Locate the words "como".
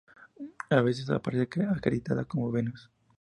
2.25-2.51